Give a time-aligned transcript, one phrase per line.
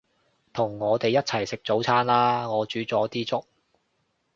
[0.51, 3.45] 同我哋一齊食早餐啦，我煮咗啲粥